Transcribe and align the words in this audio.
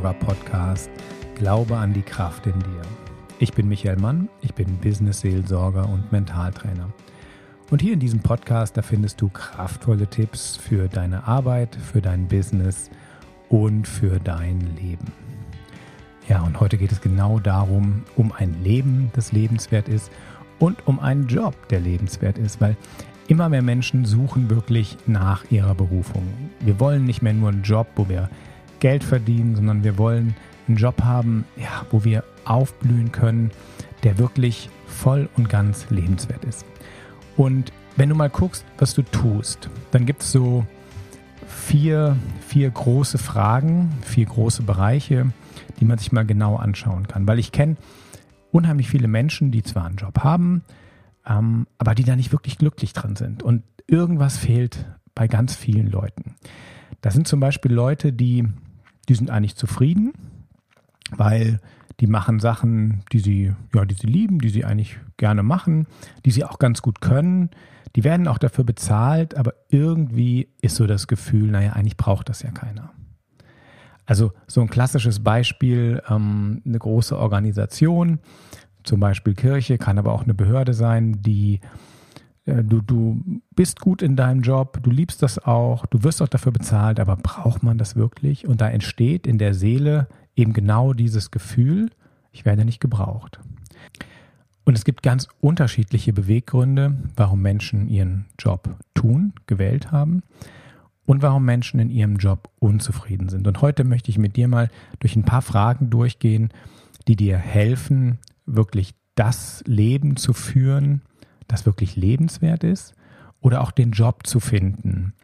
Business 0.00 0.14
Seelsorger 0.14 0.14
Podcast 0.14 0.90
Glaube 1.34 1.76
an 1.76 1.92
die 1.92 2.02
Kraft 2.02 2.46
in 2.46 2.58
dir. 2.58 2.82
Ich 3.38 3.52
bin 3.52 3.68
Michael 3.68 3.96
Mann, 3.96 4.28
ich 4.40 4.54
bin 4.54 4.78
Business 4.78 5.20
Seelsorger 5.20 5.86
und 5.88 6.10
Mentaltrainer. 6.10 6.88
Und 7.70 7.82
hier 7.82 7.92
in 7.92 8.00
diesem 8.00 8.20
Podcast, 8.20 8.76
da 8.76 8.82
findest 8.82 9.20
du 9.20 9.28
kraftvolle 9.28 10.06
Tipps 10.06 10.56
für 10.56 10.88
deine 10.88 11.26
Arbeit, 11.26 11.76
für 11.76 12.00
dein 12.00 12.28
Business 12.28 12.90
und 13.50 13.86
für 13.86 14.18
dein 14.18 14.60
Leben. 14.76 15.12
Ja, 16.28 16.42
und 16.42 16.58
heute 16.60 16.78
geht 16.78 16.92
es 16.92 17.00
genau 17.02 17.38
darum, 17.38 18.04
um 18.16 18.32
ein 18.32 18.62
Leben, 18.62 19.10
das 19.14 19.32
lebenswert 19.32 19.88
ist 19.88 20.10
und 20.58 20.86
um 20.86 20.98
einen 21.00 21.26
Job, 21.26 21.68
der 21.68 21.80
lebenswert 21.80 22.38
ist, 22.38 22.60
weil 22.60 22.76
immer 23.28 23.48
mehr 23.50 23.62
Menschen 23.62 24.06
suchen 24.06 24.48
wirklich 24.48 24.96
nach 25.06 25.50
ihrer 25.50 25.74
Berufung. 25.74 26.26
Wir 26.60 26.80
wollen 26.80 27.04
nicht 27.04 27.20
mehr 27.20 27.34
nur 27.34 27.50
einen 27.50 27.62
Job, 27.62 27.86
wo 27.96 28.08
wir 28.08 28.30
Geld 28.80 29.04
verdienen, 29.04 29.56
sondern 29.56 29.84
wir 29.84 29.98
wollen 29.98 30.34
einen 30.66 30.76
Job 30.76 31.02
haben, 31.02 31.44
ja, 31.56 31.86
wo 31.90 32.04
wir 32.04 32.24
aufblühen 32.44 33.12
können, 33.12 33.50
der 34.02 34.18
wirklich 34.18 34.70
voll 34.86 35.28
und 35.36 35.48
ganz 35.48 35.88
lebenswert 35.90 36.44
ist. 36.44 36.64
Und 37.36 37.72
wenn 37.96 38.08
du 38.08 38.14
mal 38.14 38.30
guckst, 38.30 38.64
was 38.78 38.94
du 38.94 39.02
tust, 39.02 39.68
dann 39.90 40.06
gibt 40.06 40.22
es 40.22 40.32
so 40.32 40.66
vier, 41.46 42.16
vier 42.46 42.70
große 42.70 43.18
Fragen, 43.18 43.90
vier 44.02 44.26
große 44.26 44.62
Bereiche, 44.62 45.32
die 45.78 45.84
man 45.84 45.98
sich 45.98 46.12
mal 46.12 46.24
genau 46.24 46.56
anschauen 46.56 47.08
kann. 47.08 47.26
Weil 47.26 47.38
ich 47.38 47.52
kenne 47.52 47.76
unheimlich 48.52 48.88
viele 48.88 49.08
Menschen, 49.08 49.50
die 49.50 49.62
zwar 49.62 49.86
einen 49.86 49.96
Job 49.96 50.20
haben, 50.20 50.62
ähm, 51.26 51.66
aber 51.78 51.94
die 51.94 52.04
da 52.04 52.16
nicht 52.16 52.32
wirklich 52.32 52.58
glücklich 52.58 52.92
dran 52.92 53.16
sind. 53.16 53.42
Und 53.42 53.62
irgendwas 53.86 54.36
fehlt 54.36 54.86
bei 55.14 55.28
ganz 55.28 55.54
vielen 55.54 55.90
Leuten. 55.90 56.36
Das 57.00 57.14
sind 57.14 57.26
zum 57.26 57.40
Beispiel 57.40 57.72
Leute, 57.72 58.12
die, 58.12 58.46
die 59.10 59.16
sind 59.16 59.28
eigentlich 59.28 59.56
zufrieden, 59.56 60.12
weil 61.10 61.58
die 61.98 62.06
machen 62.06 62.38
Sachen, 62.38 63.02
die 63.10 63.18
sie, 63.18 63.52
ja, 63.74 63.84
die 63.84 63.96
sie 63.96 64.06
lieben, 64.06 64.38
die 64.38 64.50
sie 64.50 64.64
eigentlich 64.64 64.98
gerne 65.16 65.42
machen, 65.42 65.88
die 66.24 66.30
sie 66.30 66.44
auch 66.44 66.60
ganz 66.60 66.80
gut 66.80 67.00
können. 67.00 67.50
Die 67.96 68.04
werden 68.04 68.28
auch 68.28 68.38
dafür 68.38 68.62
bezahlt, 68.62 69.36
aber 69.36 69.54
irgendwie 69.68 70.48
ist 70.62 70.76
so 70.76 70.86
das 70.86 71.08
Gefühl, 71.08 71.50
naja, 71.50 71.72
eigentlich 71.72 71.96
braucht 71.96 72.28
das 72.28 72.42
ja 72.42 72.52
keiner. 72.52 72.92
Also 74.06 74.30
so 74.46 74.60
ein 74.60 74.70
klassisches 74.70 75.18
Beispiel, 75.24 76.00
ähm, 76.08 76.62
eine 76.64 76.78
große 76.78 77.18
Organisation, 77.18 78.20
zum 78.84 79.00
Beispiel 79.00 79.34
Kirche, 79.34 79.76
kann 79.76 79.98
aber 79.98 80.12
auch 80.12 80.22
eine 80.22 80.34
Behörde 80.34 80.72
sein, 80.72 81.20
die 81.20 81.58
du, 82.46 82.80
du 82.80 83.22
bist 83.54 83.80
gut 83.80 84.02
in 84.02 84.16
deinem 84.16 84.42
Job, 84.42 84.80
du 84.82 84.90
liebst 84.90 85.22
das 85.22 85.38
auch, 85.38 85.86
du 85.86 86.02
wirst 86.02 86.22
auch 86.22 86.28
dafür 86.28 86.52
bezahlt, 86.52 87.00
aber 87.00 87.16
braucht 87.16 87.62
man 87.62 87.78
das 87.78 87.96
wirklich? 87.96 88.46
Und 88.46 88.60
da 88.60 88.68
entsteht 88.68 89.26
in 89.26 89.38
der 89.38 89.54
Seele 89.54 90.08
eben 90.36 90.52
genau 90.52 90.92
dieses 90.92 91.30
Gefühl, 91.30 91.90
ich 92.32 92.44
werde 92.44 92.64
nicht 92.64 92.80
gebraucht. 92.80 93.40
Und 94.64 94.76
es 94.76 94.84
gibt 94.84 95.02
ganz 95.02 95.26
unterschiedliche 95.40 96.12
Beweggründe, 96.12 96.96
warum 97.16 97.42
Menschen 97.42 97.88
ihren 97.88 98.26
Job 98.38 98.76
tun, 98.94 99.32
gewählt 99.46 99.90
haben 99.90 100.22
und 101.06 101.22
warum 101.22 101.44
Menschen 101.44 101.80
in 101.80 101.90
ihrem 101.90 102.16
Job 102.16 102.50
unzufrieden 102.60 103.28
sind. 103.28 103.48
Und 103.48 103.62
heute 103.62 103.84
möchte 103.84 104.10
ich 104.10 104.18
mit 104.18 104.36
dir 104.36 104.46
mal 104.46 104.68
durch 105.00 105.16
ein 105.16 105.24
paar 105.24 105.42
Fragen 105.42 105.90
durchgehen, 105.90 106.50
die 107.08 107.16
dir 107.16 107.36
helfen, 107.36 108.18
wirklich 108.46 108.94
das 109.16 109.64
Leben 109.66 110.16
zu 110.16 110.32
führen, 110.32 111.02
das 111.50 111.66
wirklich 111.66 111.96
lebenswert 111.96 112.64
ist 112.64 112.94
oder 113.40 113.60
auch 113.60 113.70
den 113.70 113.92
Job 113.92 114.26
zu 114.26 114.40
finden, 114.40 115.14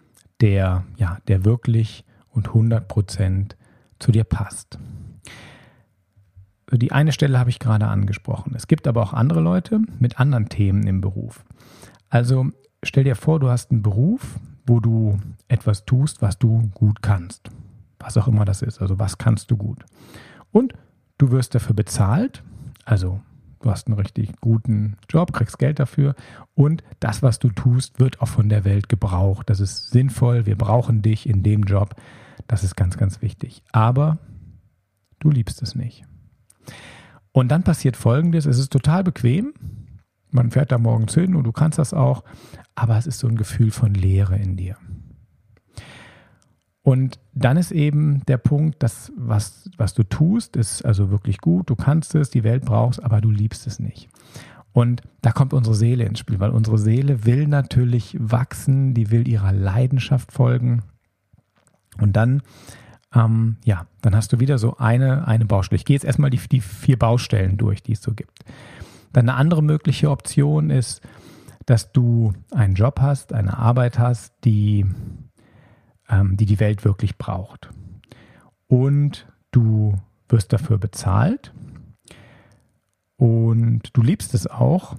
der, 0.41 0.85
ja, 0.97 1.19
der 1.29 1.45
wirklich 1.45 2.05
und 2.31 2.49
100 2.49 2.89
Prozent 2.89 3.57
zu 3.99 4.13
dir 4.13 4.25
passt 4.25 4.79
die 6.73 6.93
eine 6.93 7.13
Stelle 7.13 7.39
habe 7.39 7.51
ich 7.51 7.59
gerade 7.59 7.87
angesprochen. 7.87 8.55
Es 8.57 8.67
gibt 8.67 8.87
aber 8.89 9.03
auch 9.03 9.13
andere 9.13 9.41
Leute 9.41 9.81
mit 9.99 10.19
anderen 10.19 10.49
Themen 10.49 10.87
im 10.87 11.01
Beruf. 11.01 11.45
Also 12.09 12.47
stell 12.83 13.05
dir 13.05 13.17
vor, 13.17 13.39
du 13.39 13.49
hast 13.49 13.71
einen 13.71 13.83
Beruf, 13.83 14.39
wo 14.67 14.81
du 14.81 15.19
etwas 15.49 15.85
tust, 15.85 16.23
was 16.23 16.39
du 16.39 16.69
gut 16.75 17.03
kannst. 17.03 17.51
Was 17.99 18.17
auch 18.17 18.27
immer 18.27 18.45
das 18.45 18.63
ist. 18.63 18.81
Also 18.81 18.99
was 18.99 19.19
kannst 19.19 19.51
du 19.51 19.57
gut. 19.57 19.85
Und 20.51 20.73
du 21.19 21.31
wirst 21.31 21.55
dafür 21.55 21.75
bezahlt. 21.75 22.43
Also 22.85 23.21
du 23.67 23.73
hast 23.73 23.89
einen 23.89 23.99
richtig 23.99 24.31
guten 24.41 24.97
Job, 25.11 25.33
kriegst 25.33 25.59
Geld 25.59 25.81
dafür. 25.81 26.15
Und 26.55 26.85
das, 27.01 27.23
was 27.23 27.41
du 27.41 27.51
tust, 27.51 27.99
wird 27.99 28.21
auch 28.21 28.29
von 28.29 28.49
der 28.49 28.65
Welt 28.65 28.89
gebraucht. 28.89 29.51
Das 29.51 29.59
ist 29.59 29.91
sinnvoll. 29.91 30.47
Wir 30.47 30.57
brauchen 30.57 31.03
dich 31.03 31.29
in 31.29 31.43
dem 31.43 31.65
Job. 31.65 31.97
Das 32.47 32.63
ist 32.63 32.77
ganz, 32.77 32.97
ganz 32.97 33.23
wichtig. 33.23 33.65
Aber 33.73 34.19
du 35.19 35.31
liebst 35.31 35.63
es 35.63 35.75
nicht. 35.75 36.05
Und 37.33 37.49
dann 37.49 37.65
passiert 37.65 37.97
Folgendes, 37.97 38.47
es 38.47 38.59
ist 38.59 38.73
total 38.73 39.03
bequem, 39.03 39.53
man 40.31 40.51
fährt 40.51 40.73
da 40.73 40.79
morgens 40.79 41.15
hin 41.15 41.35
und 41.35 41.45
du 41.45 41.53
kannst 41.53 41.79
das 41.79 41.93
auch, 41.93 42.25
aber 42.75 42.97
es 42.97 43.07
ist 43.07 43.19
so 43.19 43.29
ein 43.29 43.37
Gefühl 43.37 43.71
von 43.71 43.93
Leere 43.93 44.37
in 44.37 44.57
dir. 44.57 44.77
Und 46.87 47.19
dann 47.35 47.57
ist 47.57 47.73
eben 47.73 48.25
der 48.27 48.37
Punkt, 48.37 48.81
dass 48.81 49.13
was, 49.17 49.69
was 49.77 49.93
du 49.93 50.05
tust, 50.05 50.55
ist 50.55 50.85
also 50.85 51.11
wirklich 51.11 51.39
gut, 51.39 51.69
du 51.69 51.75
kannst 51.75 52.15
es, 52.15 52.31
die 52.31 52.45
Welt 52.45 52.65
brauchst, 52.65 53.03
aber 53.03 53.21
du 53.21 53.29
liebst 53.29 53.67
es 53.67 53.81
nicht. 53.81 54.09
Und 54.73 55.03
da 55.21 55.33
kommt 55.33 55.53
unsere 55.53 55.75
Seele 55.75 56.05
ins 56.05 56.21
Spiel, 56.21 56.39
weil 56.39 56.51
unsere 56.51 56.79
Seele 56.79 57.25
will 57.25 57.49
natürlich 57.49 58.17
wachsen, 58.21 58.95
die 58.95 59.11
will 59.11 59.27
ihrer 59.27 59.51
Leidenschaft 59.51 60.31
folgen. 60.31 60.85
Und 62.01 62.15
dann 62.15 62.43
ähm, 63.13 63.57
ja, 63.65 63.89
dann 64.03 64.15
hast 64.15 64.33
du 64.33 64.39
wieder 64.39 64.57
so 64.59 64.77
eine, 64.77 65.27
eine 65.27 65.45
Baustelle. 65.45 65.79
Ich 65.79 65.87
gehe 65.87 65.97
jetzt 65.97 66.05
erstmal 66.05 66.31
die, 66.31 66.39
die 66.39 66.61
vier 66.61 67.01
Baustellen 67.01 67.57
durch, 67.57 67.83
die 67.83 67.95
es 67.95 68.03
so 68.03 68.13
gibt. 68.13 68.45
Dann 69.13 69.29
eine 69.29 69.37
andere 69.37 69.61
mögliche 69.61 70.09
Option 70.09 70.71
ist, 70.71 71.01
dass 71.65 71.91
du 71.91 72.33
einen 72.53 72.77
Job 72.77 73.01
hast, 73.01 73.33
eine 73.33 73.59
Arbeit 73.59 73.99
hast, 73.99 74.35
die 74.45 74.87
ähm, 76.09 76.37
die, 76.37 76.47
die 76.47 76.61
Welt 76.61 76.85
wirklich 76.85 77.19
braucht. 77.19 77.71
Und 78.69 79.27
du 79.51 79.95
wirst 80.29 80.53
dafür 80.53 80.79
bezahlt 80.79 81.53
und 83.17 83.83
du 83.93 84.03
liebst 84.03 84.35
es 84.35 84.47
auch, 84.47 84.97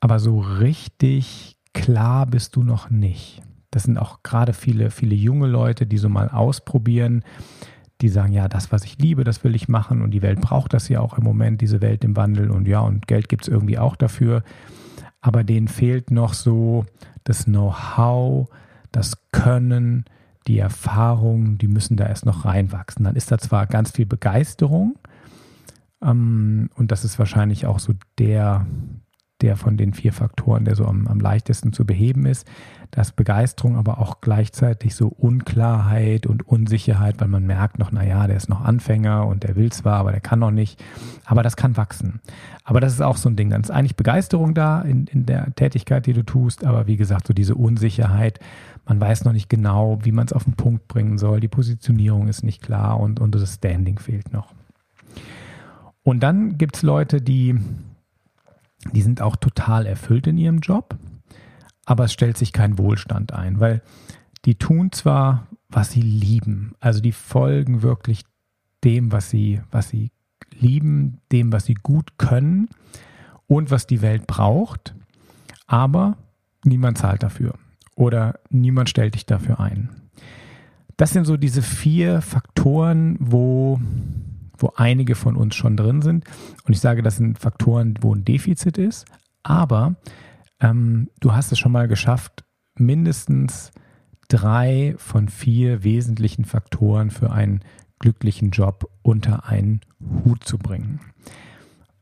aber 0.00 0.18
so 0.18 0.40
richtig 0.40 1.56
klar 1.72 2.26
bist 2.26 2.56
du 2.56 2.62
noch 2.62 2.90
nicht. 2.90 3.40
Das 3.70 3.84
sind 3.84 3.98
auch 3.98 4.22
gerade 4.22 4.52
viele, 4.52 4.90
viele 4.90 5.14
junge 5.14 5.46
Leute, 5.46 5.86
die 5.86 5.96
so 5.98 6.08
mal 6.08 6.28
ausprobieren, 6.28 7.24
die 8.02 8.08
sagen, 8.08 8.32
ja, 8.32 8.48
das, 8.48 8.72
was 8.72 8.84
ich 8.84 8.98
liebe, 8.98 9.24
das 9.24 9.44
will 9.44 9.54
ich 9.54 9.68
machen 9.68 10.02
und 10.02 10.10
die 10.10 10.22
Welt 10.22 10.40
braucht 10.40 10.74
das 10.74 10.88
ja 10.88 11.00
auch 11.00 11.16
im 11.16 11.24
Moment, 11.24 11.60
diese 11.60 11.80
Welt 11.80 12.04
im 12.04 12.16
Wandel 12.16 12.50
und 12.50 12.66
ja, 12.66 12.80
und 12.80 13.06
Geld 13.06 13.28
gibt 13.28 13.42
es 13.42 13.48
irgendwie 13.48 13.78
auch 13.78 13.96
dafür. 13.96 14.42
Aber 15.20 15.44
denen 15.44 15.68
fehlt 15.68 16.10
noch 16.10 16.34
so 16.34 16.84
das 17.22 17.44
Know-how, 17.44 18.48
das 18.92 19.30
Können, 19.32 20.04
die 20.46 20.58
Erfahrung, 20.58 21.58
die 21.58 21.68
müssen 21.68 21.96
da 21.96 22.06
erst 22.06 22.26
noch 22.26 22.44
reinwachsen. 22.44 23.04
Dann 23.04 23.16
ist 23.16 23.30
da 23.30 23.38
zwar 23.38 23.66
ganz 23.66 23.92
viel 23.92 24.06
Begeisterung 24.06 24.96
ähm, 26.02 26.68
und 26.74 26.92
das 26.92 27.04
ist 27.04 27.18
wahrscheinlich 27.18 27.66
auch 27.66 27.78
so 27.78 27.94
der, 28.18 28.66
der 29.42 29.56
von 29.56 29.76
den 29.76 29.92
vier 29.92 30.12
Faktoren, 30.12 30.64
der 30.64 30.76
so 30.76 30.86
am, 30.86 31.06
am 31.08 31.20
leichtesten 31.20 31.72
zu 31.72 31.84
beheben 31.84 32.26
ist. 32.26 32.46
Das 32.90 33.10
Begeisterung, 33.10 33.76
aber 33.76 33.98
auch 33.98 34.20
gleichzeitig 34.20 34.94
so 34.94 35.08
Unklarheit 35.08 36.26
und 36.26 36.46
Unsicherheit, 36.46 37.20
weil 37.20 37.28
man 37.28 37.46
merkt 37.46 37.78
noch, 37.78 37.90
naja, 37.90 38.26
der 38.26 38.36
ist 38.36 38.48
noch 38.48 38.62
Anfänger 38.62 39.26
und 39.26 39.42
der 39.42 39.56
will 39.56 39.72
zwar, 39.72 39.96
aber 39.96 40.12
der 40.12 40.20
kann 40.20 40.38
noch 40.38 40.50
nicht. 40.50 40.82
Aber 41.24 41.42
das 41.42 41.56
kann 41.56 41.76
wachsen. 41.76 42.20
Aber 42.64 42.80
das 42.80 42.92
ist 42.92 43.00
auch 43.00 43.16
so 43.16 43.28
ein 43.28 43.36
Ding. 43.36 43.50
Dann 43.50 43.62
ist 43.62 43.70
eigentlich 43.70 43.96
Begeisterung 43.96 44.54
da 44.54 44.82
in, 44.82 45.06
in 45.06 45.26
der 45.26 45.54
Tätigkeit, 45.54 46.06
die 46.06 46.12
du 46.12 46.22
tust, 46.22 46.64
aber 46.64 46.86
wie 46.86 46.96
gesagt, 46.96 47.26
so 47.26 47.32
diese 47.32 47.54
Unsicherheit. 47.54 48.38
Man 48.86 49.00
weiß 49.00 49.24
noch 49.24 49.32
nicht 49.32 49.48
genau, 49.48 49.98
wie 50.02 50.12
man 50.12 50.26
es 50.26 50.32
auf 50.32 50.44
den 50.44 50.54
Punkt 50.54 50.86
bringen 50.88 51.18
soll. 51.18 51.40
Die 51.40 51.48
Positionierung 51.48 52.28
ist 52.28 52.42
nicht 52.42 52.62
klar 52.62 53.00
und, 53.00 53.20
und 53.20 53.34
das 53.34 53.54
Standing 53.54 53.98
fehlt 53.98 54.32
noch. 54.32 54.54
Und 56.02 56.22
dann 56.22 56.58
gibt 56.58 56.76
es 56.76 56.82
Leute, 56.82 57.22
die 57.22 57.58
die 58.92 59.02
sind 59.02 59.20
auch 59.20 59.36
total 59.36 59.86
erfüllt 59.86 60.26
in 60.26 60.38
ihrem 60.38 60.58
Job, 60.58 60.96
aber 61.84 62.04
es 62.04 62.12
stellt 62.12 62.36
sich 62.36 62.52
kein 62.52 62.78
Wohlstand 62.78 63.32
ein, 63.32 63.60
weil 63.60 63.82
die 64.44 64.56
tun 64.56 64.92
zwar, 64.92 65.46
was 65.68 65.90
sie 65.90 66.00
lieben, 66.02 66.74
also 66.80 67.00
die 67.00 67.12
folgen 67.12 67.82
wirklich 67.82 68.24
dem, 68.84 69.12
was 69.12 69.30
sie, 69.30 69.60
was 69.70 69.88
sie 69.88 70.10
lieben, 70.58 71.20
dem, 71.30 71.52
was 71.52 71.64
sie 71.64 71.74
gut 71.74 72.18
können 72.18 72.68
und 73.46 73.70
was 73.70 73.86
die 73.86 74.02
Welt 74.02 74.26
braucht, 74.26 74.94
aber 75.66 76.16
niemand 76.64 76.98
zahlt 76.98 77.22
dafür 77.22 77.54
oder 77.94 78.40
niemand 78.50 78.90
stellt 78.90 79.14
dich 79.14 79.26
dafür 79.26 79.60
ein. 79.60 79.90
Das 80.96 81.10
sind 81.10 81.24
so 81.24 81.36
diese 81.36 81.62
vier 81.62 82.20
Faktoren, 82.20 83.16
wo 83.18 83.80
wo 84.62 84.72
einige 84.76 85.14
von 85.14 85.36
uns 85.36 85.54
schon 85.54 85.76
drin 85.76 86.02
sind. 86.02 86.24
Und 86.64 86.72
ich 86.72 86.80
sage, 86.80 87.02
das 87.02 87.16
sind 87.16 87.38
Faktoren, 87.38 87.94
wo 88.00 88.14
ein 88.14 88.24
Defizit 88.24 88.78
ist. 88.78 89.06
Aber 89.42 89.96
ähm, 90.60 91.08
du 91.20 91.32
hast 91.34 91.52
es 91.52 91.58
schon 91.58 91.72
mal 91.72 91.88
geschafft, 91.88 92.44
mindestens 92.76 93.72
drei 94.28 94.94
von 94.98 95.28
vier 95.28 95.84
wesentlichen 95.84 96.44
Faktoren 96.44 97.10
für 97.10 97.32
einen 97.32 97.60
glücklichen 97.98 98.50
Job 98.50 98.90
unter 99.02 99.46
einen 99.46 99.80
Hut 100.24 100.44
zu 100.44 100.58
bringen. 100.58 101.00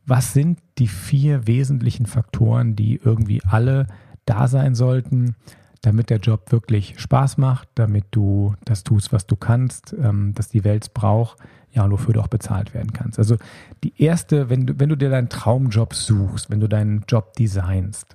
Was 0.06 0.32
sind 0.32 0.60
die 0.78 0.88
vier 0.88 1.46
wesentlichen 1.46 2.06
Faktoren, 2.06 2.74
die 2.76 3.00
irgendwie 3.02 3.42
alle 3.44 3.86
da 4.24 4.48
sein 4.48 4.74
sollten, 4.74 5.36
damit 5.82 6.10
der 6.10 6.18
Job 6.18 6.52
wirklich 6.52 6.98
Spaß 6.98 7.38
macht, 7.38 7.68
damit 7.74 8.04
du 8.10 8.54
das 8.64 8.84
tust, 8.84 9.12
was 9.12 9.26
du 9.26 9.36
kannst, 9.36 9.94
ähm, 10.00 10.34
dass 10.34 10.48
die 10.48 10.64
Welt 10.64 10.92
braucht, 10.92 11.38
ja, 11.72 11.84
und 11.84 11.92
wofür 11.92 12.14
du 12.14 12.20
auch 12.20 12.28
bezahlt 12.28 12.74
werden 12.74 12.92
kannst. 12.92 13.18
Also 13.18 13.36
die 13.84 14.02
erste, 14.02 14.50
wenn 14.50 14.66
du, 14.66 14.78
wenn 14.78 14.88
du 14.88 14.96
dir 14.96 15.10
deinen 15.10 15.28
Traumjob 15.28 15.94
suchst, 15.94 16.50
wenn 16.50 16.60
du 16.60 16.68
deinen 16.68 17.04
Job 17.08 17.34
designst, 17.34 18.14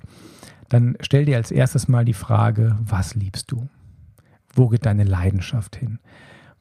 dann 0.70 0.98
stell 1.00 1.26
dir 1.26 1.38
als 1.38 1.52
erstes 1.52 1.88
mal 1.88 2.06
die 2.06 2.14
Frage, 2.14 2.78
was 2.82 3.16
liebst 3.16 3.52
du? 3.52 3.68
Wo 4.54 4.70
geht 4.70 4.86
deine 4.86 5.04
Leidenschaft 5.04 5.76
hin? 5.76 6.00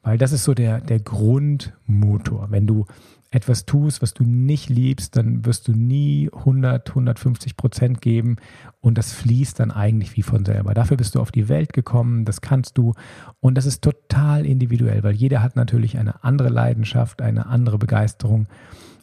Weil 0.05 0.19
das 0.19 0.31
ist 0.31 0.43
so 0.43 0.53
der, 0.53 0.81
der 0.81 0.99
Grundmotor. 0.99 2.51
Wenn 2.51 2.67
du 2.67 2.85
etwas 3.31 3.65
tust, 3.65 4.03
was 4.03 4.13
du 4.13 4.23
nicht 4.23 4.69
liebst, 4.69 5.17
dann 5.17 5.45
wirst 5.45 5.67
du 5.67 5.73
nie 5.73 6.29
100, 6.31 6.87
150 6.89 7.57
Prozent 7.57 8.01
geben 8.01 8.37
und 8.81 8.99
das 8.99 9.13
fließt 9.13 9.59
dann 9.59 9.71
eigentlich 9.71 10.15
wie 10.15 10.21
von 10.21 10.45
selber. 10.45 10.75
Dafür 10.75 10.95
bist 10.95 11.15
du 11.15 11.19
auf 11.19 11.31
die 11.31 11.49
Welt 11.49 11.73
gekommen, 11.73 12.23
das 12.23 12.39
kannst 12.39 12.77
du 12.77 12.93
und 13.41 13.55
das 13.55 13.65
ist 13.65 13.81
total 13.81 14.45
individuell, 14.45 15.03
weil 15.03 15.15
jeder 15.15 15.41
hat 15.41 15.55
natürlich 15.55 15.97
eine 15.97 16.23
andere 16.23 16.49
Leidenschaft, 16.49 17.23
eine 17.23 17.47
andere 17.47 17.79
Begeisterung. 17.79 18.47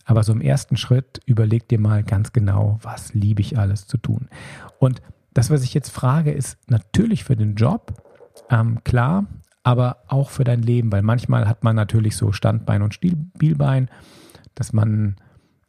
Aber 0.05 0.23
so 0.23 0.33
im 0.33 0.41
ersten 0.41 0.77
Schritt 0.77 1.21
überleg 1.27 1.69
dir 1.69 1.81
mal 1.81 2.05
ganz 2.05 2.33
genau, 2.33 2.79
was 2.81 3.13
liebe 3.13 3.41
ich 3.41 3.59
alles 3.59 3.89
zu 3.89 3.99
tun. 3.99 4.29
Und 4.79 5.03
das, 5.35 5.51
was 5.51 5.65
ich 5.65 5.75
jetzt 5.75 5.91
frage, 5.91 6.31
ist 6.31 6.59
natürlich 6.69 7.25
für 7.25 7.37
den 7.37 7.57
Job, 7.57 8.03
ähm, 8.51 8.83
klar, 8.85 9.27
aber 9.63 9.99
auch 10.09 10.31
für 10.31 10.45
dein 10.45 10.63
Leben, 10.63 10.91
weil 10.93 11.03
manchmal 11.03 11.49
hat 11.49 11.65
man 11.65 11.77
natürlich 11.77 12.17
so 12.17 12.33
Standbein 12.33 12.83
und 12.83 12.95
Spielbein 12.95 13.89
dass 14.55 14.73
man, 14.73 15.17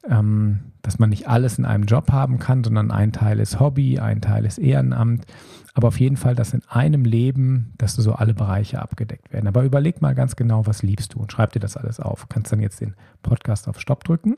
ähm, 0.10 0.72
dass 0.82 1.00
man 1.00 1.10
nicht 1.10 1.28
alles 1.28 1.58
in 1.58 1.66
einem 1.66 1.86
Job 1.86 2.12
haben 2.12 2.40
kann, 2.40 2.64
sondern 2.64 2.92
ein 2.92 3.12
Teil 3.12 3.40
ist 3.40 3.60
Hobby, 3.60 4.00
ein 4.00 4.22
Teil 4.22 4.46
ist 4.46 4.58
Ehrenamt. 4.58 5.26
Aber 5.74 5.88
auf 5.88 6.00
jeden 6.00 6.18
Fall, 6.18 6.36
dass 6.36 6.54
in 6.54 6.62
einem 6.68 7.04
Leben, 7.04 7.74
dass 7.78 7.96
so 7.96 8.14
alle 8.14 8.34
Bereiche 8.34 8.82
abgedeckt 8.82 9.34
werden. 9.34 9.48
Aber 9.48 9.64
überleg 9.64 10.02
mal 10.02 10.14
ganz 10.14 10.36
genau, 10.36 10.68
was 10.68 10.84
liebst 10.84 11.16
du 11.16 11.20
und 11.20 11.32
schreib 11.32 11.54
dir 11.54 11.60
das 11.60 11.78
alles 11.78 12.00
auf. 12.00 12.22
Du 12.22 12.28
kannst 12.28 12.52
dann 12.52 12.60
jetzt 12.60 12.82
den 12.82 12.96
Podcast 13.24 13.68
auf 13.68 13.80
Stopp 13.80 14.04
drücken. 14.04 14.38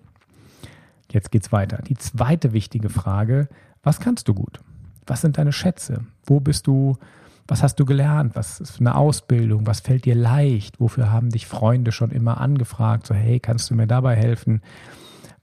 Jetzt 1.12 1.32
geht's 1.32 1.52
weiter. 1.52 1.82
Die 1.82 1.98
zweite 1.98 2.54
wichtige 2.54 2.90
Frage, 2.90 3.50
was 3.84 4.00
kannst 4.00 4.28
du 4.28 4.34
gut? 4.34 4.62
Was 5.06 5.22
sind 5.22 5.38
deine 5.38 5.52
Schätze? 5.52 6.06
Wo 6.26 6.40
bist 6.40 6.68
du 6.68 6.98
was 7.48 7.62
hast 7.62 7.80
du 7.80 7.86
gelernt? 7.86 8.36
Was 8.36 8.60
ist 8.60 8.80
eine 8.80 8.96
Ausbildung? 8.96 9.68
Was 9.68 9.80
fällt 9.80 10.06
dir 10.06 10.16
leicht? 10.16 10.80
Wofür 10.80 11.12
haben 11.12 11.30
dich 11.30 11.46
Freunde 11.46 11.92
schon 11.92 12.12
immer 12.12 12.42
angefragt? 12.42 13.06
So, 13.06 13.14
hey, 13.14 13.40
kannst 13.40 13.70
du 13.70 13.76
mir 13.76 13.88
dabei 13.88 14.16
helfen? 14.16 14.62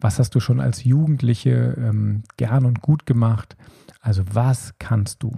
Was 0.01 0.19
hast 0.19 0.35
du 0.35 0.41
schon 0.41 0.61
als 0.61 0.83
Jugendliche 0.83 1.77
ähm, 1.79 2.25
gern 2.37 2.65
und 2.65 2.83
gut 2.83 3.07
gemacht? 3.07 3.57
Also, 4.01 4.25
was 4.33 4.75
kannst 4.81 5.23
du? 5.23 5.33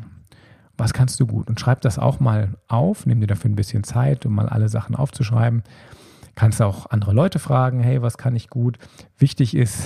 Was 0.78 0.94
kannst 0.94 1.20
du 1.20 1.26
gut? 1.26 1.48
Und 1.48 1.60
schreib 1.60 1.82
das 1.82 1.98
auch 1.98 2.18
mal 2.18 2.54
auf. 2.66 3.04
Nimm 3.04 3.20
dir 3.20 3.26
dafür 3.26 3.50
ein 3.50 3.56
bisschen 3.56 3.84
Zeit, 3.84 4.24
um 4.24 4.34
mal 4.34 4.48
alle 4.48 4.70
Sachen 4.70 4.96
aufzuschreiben. 4.96 5.62
Kannst 6.34 6.62
auch 6.62 6.86
andere 6.90 7.12
Leute 7.12 7.38
fragen, 7.38 7.80
hey, 7.80 8.00
was 8.00 8.16
kann 8.16 8.34
ich 8.34 8.48
gut? 8.48 8.78
Wichtig 9.18 9.54
ist, 9.54 9.84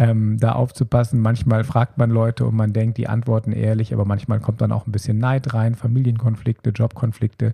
ähm, 0.00 0.38
da 0.40 0.52
aufzupassen. 0.52 1.20
Manchmal 1.20 1.62
fragt 1.62 1.98
man 1.98 2.10
Leute 2.10 2.46
und 2.46 2.56
man 2.56 2.72
denkt, 2.72 2.96
die 2.96 3.06
antworten 3.06 3.52
ehrlich, 3.52 3.92
aber 3.92 4.06
manchmal 4.06 4.40
kommt 4.40 4.62
dann 4.62 4.72
auch 4.72 4.86
ein 4.86 4.92
bisschen 4.92 5.18
Neid 5.18 5.52
rein, 5.52 5.74
Familienkonflikte, 5.74 6.70
Jobkonflikte. 6.70 7.52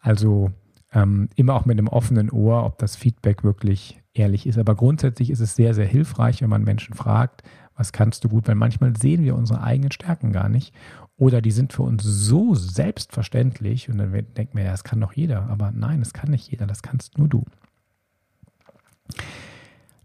Also 0.00 0.50
ähm, 0.92 1.28
immer 1.36 1.54
auch 1.54 1.64
mit 1.64 1.78
einem 1.78 1.86
offenen 1.86 2.30
Ohr, 2.30 2.64
ob 2.66 2.78
das 2.78 2.96
Feedback 2.96 3.44
wirklich 3.44 4.02
ehrlich 4.12 4.48
ist. 4.48 4.58
Aber 4.58 4.74
grundsätzlich 4.74 5.30
ist 5.30 5.38
es 5.38 5.54
sehr, 5.54 5.72
sehr 5.72 5.86
hilfreich, 5.86 6.42
wenn 6.42 6.50
man 6.50 6.64
Menschen 6.64 6.94
fragt, 6.94 7.44
was 7.76 7.92
kannst 7.92 8.24
du 8.24 8.28
gut, 8.28 8.48
weil 8.48 8.56
manchmal 8.56 8.96
sehen 8.96 9.22
wir 9.22 9.36
unsere 9.36 9.62
eigenen 9.62 9.92
Stärken 9.92 10.32
gar 10.32 10.48
nicht 10.48 10.74
oder 11.16 11.40
die 11.40 11.52
sind 11.52 11.72
für 11.72 11.82
uns 11.82 12.02
so 12.02 12.56
selbstverständlich 12.56 13.88
und 13.88 13.98
dann 13.98 14.12
denkt 14.12 14.54
man, 14.54 14.64
ja, 14.64 14.72
das 14.72 14.82
kann 14.82 15.00
doch 15.00 15.12
jeder. 15.12 15.48
Aber 15.48 15.70
nein, 15.70 16.00
das 16.00 16.12
kann 16.12 16.30
nicht 16.30 16.50
jeder, 16.50 16.66
das 16.66 16.82
kannst 16.82 17.18
nur 17.18 17.28
du. 17.28 17.44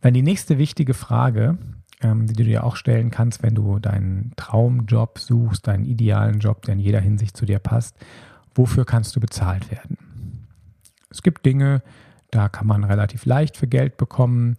Dann 0.01 0.13
die 0.13 0.21
nächste 0.21 0.57
wichtige 0.57 0.93
Frage, 0.93 1.57
ähm, 2.01 2.27
die 2.27 2.33
du 2.33 2.43
dir 2.43 2.63
auch 2.63 2.75
stellen 2.75 3.11
kannst, 3.11 3.43
wenn 3.43 3.55
du 3.55 3.79
deinen 3.79 4.33
Traumjob 4.35 5.19
suchst, 5.19 5.67
deinen 5.67 5.85
idealen 5.85 6.39
Job, 6.39 6.63
der 6.63 6.73
in 6.73 6.79
jeder 6.79 6.99
Hinsicht 6.99 7.35
zu 7.35 7.45
dir 7.45 7.59
passt, 7.59 7.95
wofür 8.53 8.85
kannst 8.85 9.15
du 9.15 9.19
bezahlt 9.19 9.71
werden? 9.71 9.97
Es 11.09 11.23
gibt 11.23 11.45
Dinge, 11.45 11.81
da 12.31 12.49
kann 12.49 12.67
man 12.67 12.83
relativ 12.83 13.25
leicht 13.25 13.57
für 13.57 13.67
Geld 13.67 13.97
bekommen 13.97 14.57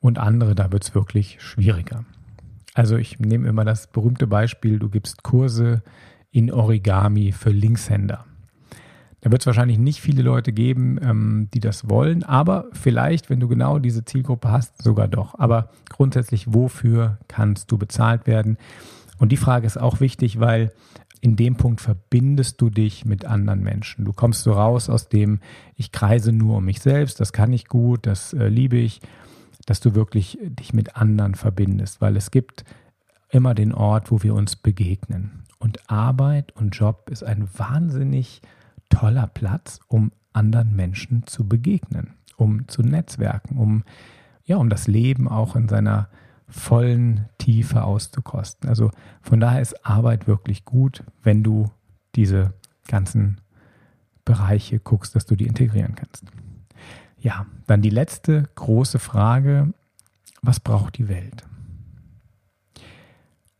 und 0.00 0.18
andere, 0.18 0.54
da 0.54 0.70
wird 0.70 0.84
es 0.84 0.94
wirklich 0.94 1.40
schwieriger. 1.40 2.04
Also 2.74 2.96
ich 2.96 3.18
nehme 3.18 3.48
immer 3.48 3.64
das 3.64 3.86
berühmte 3.86 4.26
Beispiel, 4.26 4.78
du 4.78 4.90
gibst 4.90 5.22
Kurse 5.22 5.82
in 6.30 6.52
Origami 6.52 7.32
für 7.32 7.50
Linkshänder. 7.50 8.26
Da 9.26 9.32
wird 9.32 9.42
es 9.42 9.46
wahrscheinlich 9.46 9.80
nicht 9.80 10.00
viele 10.00 10.22
Leute 10.22 10.52
geben, 10.52 11.00
ähm, 11.02 11.48
die 11.52 11.58
das 11.58 11.90
wollen, 11.90 12.22
aber 12.22 12.66
vielleicht, 12.70 13.28
wenn 13.28 13.40
du 13.40 13.48
genau 13.48 13.80
diese 13.80 14.04
Zielgruppe 14.04 14.52
hast, 14.52 14.80
sogar 14.80 15.08
doch. 15.08 15.36
Aber 15.36 15.70
grundsätzlich, 15.88 16.54
wofür 16.54 17.18
kannst 17.26 17.72
du 17.72 17.76
bezahlt 17.76 18.28
werden? 18.28 18.56
Und 19.18 19.32
die 19.32 19.36
Frage 19.36 19.66
ist 19.66 19.78
auch 19.78 19.98
wichtig, 19.98 20.38
weil 20.38 20.70
in 21.20 21.34
dem 21.34 21.56
Punkt 21.56 21.80
verbindest 21.80 22.60
du 22.60 22.70
dich 22.70 23.04
mit 23.04 23.24
anderen 23.24 23.64
Menschen. 23.64 24.04
Du 24.04 24.12
kommst 24.12 24.44
so 24.44 24.52
raus 24.52 24.88
aus 24.88 25.08
dem, 25.08 25.40
ich 25.74 25.90
kreise 25.90 26.30
nur 26.30 26.58
um 26.58 26.64
mich 26.64 26.80
selbst, 26.80 27.18
das 27.18 27.32
kann 27.32 27.52
ich 27.52 27.66
gut, 27.66 28.06
das 28.06 28.32
äh, 28.32 28.46
liebe 28.46 28.76
ich, 28.76 29.00
dass 29.64 29.80
du 29.80 29.96
wirklich 29.96 30.38
dich 30.40 30.72
mit 30.72 30.94
anderen 30.94 31.34
verbindest, 31.34 32.00
weil 32.00 32.16
es 32.16 32.30
gibt 32.30 32.64
immer 33.28 33.56
den 33.56 33.74
Ort, 33.74 34.12
wo 34.12 34.22
wir 34.22 34.36
uns 34.36 34.54
begegnen. 34.54 35.42
Und 35.58 35.90
Arbeit 35.90 36.52
und 36.54 36.76
Job 36.76 37.10
ist 37.10 37.24
ein 37.24 37.48
wahnsinnig 37.56 38.40
toller 38.88 39.26
Platz, 39.26 39.80
um 39.88 40.12
anderen 40.32 40.74
Menschen 40.76 41.26
zu 41.26 41.48
begegnen, 41.48 42.14
um 42.36 42.68
zu 42.68 42.82
netzwerken, 42.82 43.56
um 43.58 43.84
ja, 44.46 44.56
um 44.56 44.70
das 44.70 44.86
Leben 44.86 45.28
auch 45.28 45.56
in 45.56 45.68
seiner 45.68 46.08
vollen 46.48 47.28
Tiefe 47.38 47.82
auszukosten. 47.82 48.68
Also 48.68 48.92
von 49.20 49.40
daher 49.40 49.60
ist 49.60 49.84
Arbeit 49.84 50.28
wirklich 50.28 50.64
gut, 50.64 51.02
wenn 51.22 51.42
du 51.42 51.70
diese 52.14 52.54
ganzen 52.86 53.40
Bereiche 54.24 54.78
guckst, 54.78 55.16
dass 55.16 55.26
du 55.26 55.34
die 55.34 55.46
integrieren 55.46 55.96
kannst. 55.96 56.24
Ja, 57.18 57.46
dann 57.66 57.82
die 57.82 57.90
letzte 57.90 58.48
große 58.54 59.00
Frage, 59.00 59.74
was 60.42 60.60
braucht 60.60 60.98
die 60.98 61.08
Welt? 61.08 61.44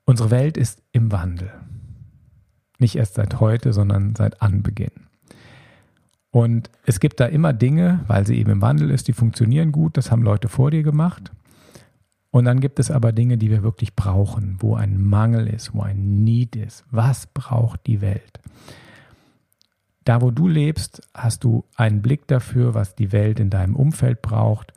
Unsere 0.05 0.31
Welt 0.31 0.57
ist 0.57 0.83
im 0.93 1.11
Wandel. 1.11 1.53
Nicht 2.79 2.95
erst 2.95 3.15
seit 3.15 3.41
heute, 3.41 3.73
sondern 3.73 4.15
seit 4.15 4.41
Anbeginn. 4.41 5.06
Und 6.37 6.69
es 6.85 7.01
gibt 7.01 7.19
da 7.19 7.25
immer 7.25 7.55
Dinge, 7.55 8.01
weil 8.09 8.27
sie 8.27 8.37
eben 8.37 8.51
im 8.51 8.61
Wandel 8.61 8.91
ist, 8.91 9.09
die 9.09 9.15
funktionieren 9.15 9.73
gut, 9.73 9.97
das 9.97 10.11
haben 10.11 10.23
Leute 10.23 10.51
vor 10.51 10.71
dir 10.71 10.83
gemacht. 10.83 11.33
Und 12.31 12.45
dann 12.45 12.61
gibt 12.61 12.79
es 12.79 12.91
aber 12.91 13.13
Dinge, 13.13 13.39
die 13.39 13.49
wir 13.49 13.63
wirklich 13.63 13.97
brauchen, 13.97 14.59
wo 14.59 14.75
ein 14.75 15.03
Mangel 15.03 15.47
ist, 15.47 15.73
wo 15.73 15.81
ein 15.81 16.25
Need 16.25 16.55
ist. 16.55 16.85
Was 16.91 17.27
braucht 17.27 17.87
die 17.87 18.03
Welt? 18.03 18.39
Da, 20.05 20.21
wo 20.21 20.31
du 20.31 20.47
lebst, 20.47 21.01
hast 21.15 21.43
du 21.43 21.65
einen 21.75 22.03
Blick 22.03 22.27
dafür, 22.27 22.75
was 22.75 22.95
die 22.95 23.13
Welt 23.13 23.41
in 23.41 23.49
deinem 23.49 23.75
Umfeld 23.75 24.21
braucht. 24.21 24.75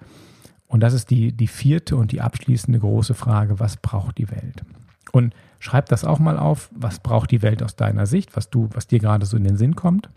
Und 0.67 0.79
das 0.79 0.93
ist 0.93 1.09
die, 1.09 1.33
die 1.33 1.47
vierte 1.47 1.97
und 1.97 2.13
die 2.13 2.21
abschließende 2.21 2.79
große 2.79 3.15
Frage, 3.15 3.59
was 3.59 3.75
braucht 3.75 4.17
die 4.17 4.31
Welt? 4.31 4.63
Und 5.11 5.33
schreib 5.59 5.87
das 5.87 6.05
auch 6.05 6.19
mal 6.19 6.39
auf, 6.39 6.69
was 6.73 6.99
braucht 6.99 7.31
die 7.31 7.41
Welt 7.41 7.61
aus 7.63 7.75
deiner 7.75 8.05
Sicht, 8.05 8.37
was 8.37 8.49
du, 8.49 8.69
was 8.71 8.87
dir 8.87 8.99
gerade 8.99 9.25
so 9.25 9.35
in 9.35 9.43
den 9.43 9.57
Sinn 9.57 9.75
kommt. 9.75 10.09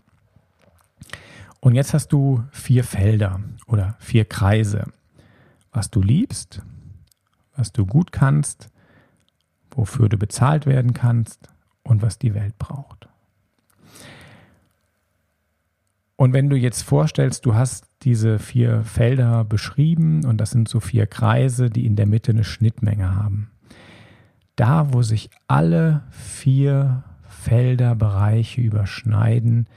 Und 1.63 1.75
jetzt 1.75 1.93
hast 1.93 2.09
du 2.09 2.43
vier 2.51 2.83
Felder 2.83 3.39
oder 3.67 3.95
vier 3.99 4.25
Kreise. 4.25 4.83
Was 5.71 5.89
du 5.89 6.01
liebst, 6.01 6.61
was 7.55 7.71
du 7.71 7.85
gut 7.85 8.11
kannst, 8.11 8.67
wofür 9.71 10.09
du 10.09 10.17
bezahlt 10.17 10.65
werden 10.65 10.93
kannst 10.93 11.47
und 11.83 12.01
was 12.01 12.19
die 12.19 12.33
Welt 12.33 12.57
braucht. 12.57 13.07
Und 16.17 16.33
wenn 16.33 16.49
du 16.49 16.57
jetzt 16.57 16.81
vorstellst, 16.81 17.45
du 17.45 17.55
hast 17.55 17.85
diese 18.01 18.39
vier 18.39 18.83
Felder 18.83 19.45
beschrieben 19.45 20.25
und 20.25 20.39
das 20.39 20.51
sind 20.51 20.67
so 20.67 20.81
vier 20.81 21.07
Kreise, 21.07 21.69
die 21.69 21.85
in 21.85 21.95
der 21.95 22.07
Mitte 22.07 22.33
eine 22.33 22.43
Schnittmenge 22.43 23.15
haben. 23.15 23.49
Da, 24.57 24.91
wo 24.91 25.01
sich 25.01 25.29
alle 25.47 26.03
vier 26.11 27.05
Felder, 27.25 27.95
Bereiche 27.95 28.59
überschneiden, 28.59 29.69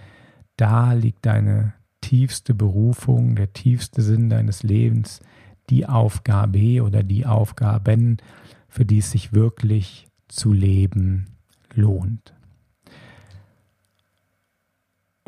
da 0.56 0.92
liegt 0.92 1.26
deine 1.26 1.74
tiefste 2.00 2.54
Berufung, 2.54 3.36
der 3.36 3.52
tiefste 3.52 4.02
Sinn 4.02 4.30
deines 4.30 4.62
Lebens, 4.62 5.20
die 5.70 5.86
Aufgabe 5.86 6.82
oder 6.82 7.02
die 7.02 7.26
Aufgaben, 7.26 8.18
für 8.68 8.84
die 8.84 8.98
es 8.98 9.10
sich 9.10 9.32
wirklich 9.32 10.06
zu 10.28 10.52
leben 10.52 11.26
lohnt. 11.74 12.36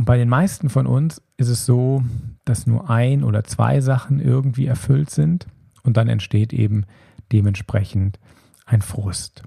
bei 0.08 0.16
den 0.16 0.30
meisten 0.30 0.70
von 0.70 0.86
uns 0.86 1.20
ist 1.36 1.48
es 1.48 1.66
so, 1.66 2.02
dass 2.46 2.66
nur 2.66 2.88
ein 2.88 3.22
oder 3.22 3.44
zwei 3.44 3.82
Sachen 3.82 4.20
irgendwie 4.20 4.64
erfüllt 4.64 5.10
sind 5.10 5.46
und 5.82 5.98
dann 5.98 6.08
entsteht 6.08 6.54
eben 6.54 6.86
dementsprechend 7.30 8.18
ein 8.64 8.80
Frust. 8.80 9.42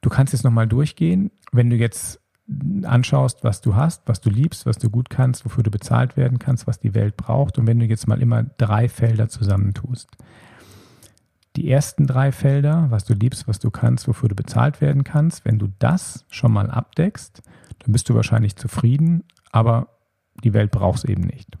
Du 0.00 0.10
kannst 0.10 0.32
jetzt 0.32 0.42
nochmal 0.42 0.66
durchgehen, 0.66 1.30
wenn 1.52 1.70
du 1.70 1.76
jetzt 1.76 2.20
anschaust, 2.84 3.44
was 3.44 3.60
du 3.60 3.76
hast, 3.76 4.08
was 4.08 4.20
du 4.20 4.30
liebst, 4.30 4.64
was 4.64 4.78
du 4.78 4.88
gut 4.88 5.10
kannst, 5.10 5.44
wofür 5.44 5.62
du 5.62 5.70
bezahlt 5.70 6.16
werden 6.16 6.38
kannst, 6.38 6.66
was 6.66 6.80
die 6.80 6.94
Welt 6.94 7.16
braucht 7.16 7.58
und 7.58 7.66
wenn 7.66 7.78
du 7.78 7.86
jetzt 7.86 8.08
mal 8.08 8.22
immer 8.22 8.42
drei 8.42 8.88
Felder 8.88 9.28
zusammentust. 9.28 10.08
Die 11.56 11.70
ersten 11.70 12.06
drei 12.06 12.32
Felder, 12.32 12.86
was 12.90 13.04
du 13.04 13.14
liebst, 13.14 13.48
was 13.48 13.58
du 13.58 13.70
kannst, 13.70 14.08
wofür 14.08 14.28
du 14.28 14.34
bezahlt 14.34 14.80
werden 14.80 15.04
kannst, 15.04 15.44
wenn 15.44 15.58
du 15.58 15.68
das 15.78 16.24
schon 16.30 16.52
mal 16.52 16.70
abdeckst, 16.70 17.42
dann 17.80 17.92
bist 17.92 18.08
du 18.08 18.14
wahrscheinlich 18.14 18.56
zufrieden, 18.56 19.24
aber 19.52 19.88
die 20.42 20.54
Welt 20.54 20.70
braucht 20.70 20.98
es 20.98 21.04
eben 21.04 21.24
nicht. 21.24 21.58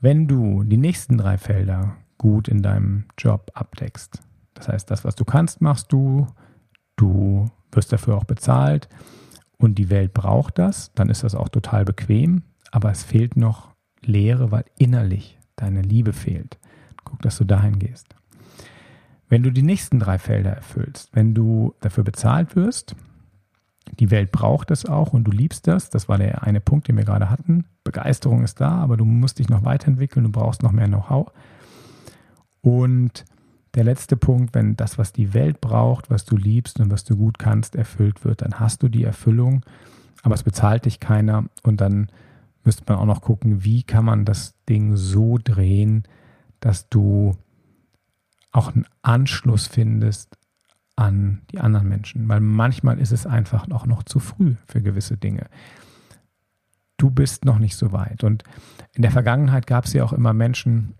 Wenn 0.00 0.26
du 0.28 0.64
die 0.64 0.76
nächsten 0.76 1.16
drei 1.16 1.38
Felder 1.38 1.96
gut 2.18 2.48
in 2.48 2.62
deinem 2.62 3.06
Job 3.16 3.52
abdeckst, 3.54 4.20
das 4.52 4.68
heißt, 4.68 4.90
das, 4.90 5.04
was 5.04 5.14
du 5.14 5.24
kannst, 5.24 5.62
machst 5.62 5.92
du, 5.92 6.26
du 6.96 7.46
wirst 7.72 7.92
dafür 7.92 8.16
auch 8.16 8.24
bezahlt 8.24 8.88
und 9.58 9.76
die 9.76 9.90
Welt 9.90 10.12
braucht 10.12 10.58
das, 10.58 10.92
dann 10.94 11.08
ist 11.08 11.22
das 11.22 11.34
auch 11.34 11.48
total 11.48 11.84
bequem, 11.84 12.42
aber 12.70 12.90
es 12.90 13.02
fehlt 13.02 13.36
noch 13.36 13.74
Leere, 14.02 14.50
weil 14.50 14.64
innerlich 14.78 15.38
deine 15.56 15.82
Liebe 15.82 16.12
fehlt. 16.12 16.58
Guck, 17.04 17.22
dass 17.22 17.38
du 17.38 17.44
dahin 17.44 17.78
gehst. 17.78 18.14
Wenn 19.28 19.42
du 19.42 19.50
die 19.50 19.62
nächsten 19.62 19.98
drei 19.98 20.18
Felder 20.18 20.52
erfüllst, 20.52 21.14
wenn 21.14 21.34
du 21.34 21.74
dafür 21.80 22.04
bezahlt 22.04 22.54
wirst, 22.54 22.94
die 23.98 24.10
Welt 24.10 24.32
braucht 24.32 24.70
es 24.70 24.84
auch 24.84 25.12
und 25.12 25.24
du 25.24 25.30
liebst 25.30 25.66
das, 25.66 25.90
das 25.90 26.08
war 26.08 26.18
der 26.18 26.42
eine 26.42 26.60
Punkt, 26.60 26.88
den 26.88 26.96
wir 26.96 27.04
gerade 27.04 27.30
hatten. 27.30 27.64
Begeisterung 27.84 28.42
ist 28.42 28.60
da, 28.60 28.72
aber 28.72 28.96
du 28.96 29.04
musst 29.04 29.38
dich 29.38 29.48
noch 29.48 29.64
weiterentwickeln, 29.64 30.24
du 30.24 30.30
brauchst 30.30 30.62
noch 30.62 30.72
mehr 30.72 30.86
Know-how. 30.86 31.32
Und 32.60 33.24
der 33.76 33.84
letzte 33.84 34.16
Punkt, 34.16 34.54
wenn 34.54 34.74
das, 34.74 34.96
was 34.98 35.12
die 35.12 35.34
Welt 35.34 35.60
braucht, 35.60 36.10
was 36.10 36.24
du 36.24 36.36
liebst 36.36 36.80
und 36.80 36.90
was 36.90 37.04
du 37.04 37.16
gut 37.16 37.38
kannst, 37.38 37.76
erfüllt 37.76 38.24
wird, 38.24 38.42
dann 38.42 38.58
hast 38.58 38.82
du 38.82 38.88
die 38.88 39.04
Erfüllung, 39.04 39.64
aber 40.22 40.34
es 40.34 40.42
bezahlt 40.42 40.86
dich 40.86 40.98
keiner 40.98 41.44
und 41.62 41.80
dann 41.80 42.08
müsste 42.64 42.84
man 42.88 42.98
auch 42.98 43.04
noch 43.04 43.20
gucken, 43.20 43.64
wie 43.64 43.82
kann 43.82 44.04
man 44.04 44.24
das 44.24 44.54
Ding 44.68 44.96
so 44.96 45.38
drehen, 45.42 46.04
dass 46.58 46.88
du 46.88 47.36
auch 48.50 48.74
einen 48.74 48.86
Anschluss 49.02 49.66
findest 49.66 50.38
an 50.96 51.42
die 51.52 51.60
anderen 51.60 51.88
Menschen, 51.88 52.26
weil 52.28 52.40
manchmal 52.40 52.98
ist 52.98 53.12
es 53.12 53.26
einfach 53.26 53.70
auch 53.70 53.84
noch 53.84 54.02
zu 54.02 54.18
früh 54.18 54.54
für 54.66 54.80
gewisse 54.80 55.18
Dinge. 55.18 55.46
Du 56.96 57.10
bist 57.10 57.44
noch 57.44 57.58
nicht 57.58 57.76
so 57.76 57.92
weit. 57.92 58.24
Und 58.24 58.42
in 58.94 59.02
der 59.02 59.10
Vergangenheit 59.10 59.66
gab 59.66 59.84
es 59.84 59.92
ja 59.92 60.02
auch 60.02 60.14
immer 60.14 60.32
Menschen, 60.32 60.94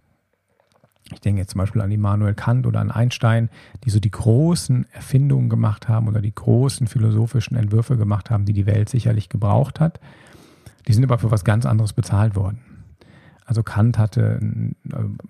ich 1.12 1.20
denke 1.20 1.40
jetzt 1.40 1.52
zum 1.52 1.60
Beispiel 1.60 1.82
an 1.82 1.92
Immanuel 1.92 2.34
Kant 2.34 2.66
oder 2.66 2.80
an 2.80 2.90
Einstein, 2.90 3.48
die 3.84 3.90
so 3.90 4.00
die 4.00 4.10
großen 4.10 4.86
Erfindungen 4.92 5.48
gemacht 5.48 5.88
haben 5.88 6.08
oder 6.08 6.20
die 6.20 6.34
großen 6.34 6.88
philosophischen 6.88 7.56
Entwürfe 7.56 7.96
gemacht 7.96 8.30
haben, 8.30 8.44
die 8.44 8.52
die 8.52 8.66
Welt 8.66 8.88
sicherlich 8.88 9.28
gebraucht 9.28 9.78
hat. 9.78 10.00
Die 10.88 10.92
sind 10.92 11.04
aber 11.04 11.18
für 11.18 11.30
was 11.30 11.44
ganz 11.44 11.64
anderes 11.64 11.92
bezahlt 11.92 12.34
worden. 12.34 12.60
Also 13.44 13.62
Kant 13.62 13.96
hatte, 13.96 14.40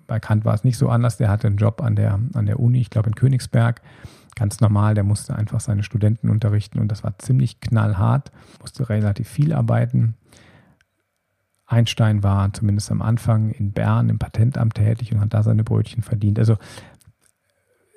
bei 0.07 0.19
Kant 0.19 0.43
war 0.43 0.55
es 0.55 0.63
nicht 0.63 0.77
so 0.77 0.89
anders, 0.89 1.17
der 1.17 1.29
hatte 1.29 1.45
einen 1.45 1.57
Job 1.57 1.83
an 1.83 1.95
der, 1.95 2.19
an 2.33 2.47
der 2.47 2.59
Uni, 2.59 2.81
ich 2.81 2.89
glaube 2.89 3.09
in 3.09 3.15
Königsberg, 3.15 3.81
ganz 4.35 4.59
normal, 4.59 4.95
der 4.95 5.03
musste 5.03 5.35
einfach 5.35 5.59
seine 5.59 5.83
Studenten 5.83 6.29
unterrichten 6.29 6.79
und 6.79 6.91
das 6.91 7.03
war 7.03 7.17
ziemlich 7.19 7.59
knallhart, 7.59 8.31
musste 8.59 8.89
relativ 8.89 9.27
viel 9.27 9.53
arbeiten. 9.53 10.15
Einstein 11.67 12.23
war 12.23 12.51
zumindest 12.53 12.91
am 12.91 13.01
Anfang 13.01 13.51
in 13.51 13.73
Bern 13.73 14.09
im 14.09 14.17
Patentamt 14.17 14.75
tätig 14.75 15.13
und 15.13 15.19
hat 15.19 15.33
da 15.33 15.43
seine 15.43 15.65
Brötchen 15.65 16.01
verdient. 16.01 16.39
Also 16.39 16.57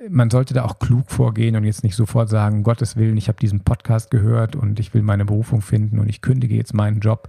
man 0.09 0.31
sollte 0.31 0.55
da 0.55 0.65
auch 0.65 0.79
klug 0.79 1.11
vorgehen 1.11 1.57
und 1.57 1.65
jetzt 1.65 1.85
nicht 1.85 1.95
sofort 1.95 2.29
sagen, 2.29 2.63
Gottes 2.63 2.97
Willen, 2.97 3.17
ich 3.17 3.29
habe 3.29 3.39
diesen 3.39 3.61
Podcast 3.61 4.11
gehört 4.11 4.57
und 4.57 4.81
ich 4.81 4.93
will 4.93 5.03
meine 5.03 5.25
Berufung 5.25 5.63
finden 5.63 5.99
und 5.99 6.09
ich 6.09 6.21
kündige 6.21 6.57
jetzt 6.57 6.75
meinen 6.75 7.01
Job 7.01 7.29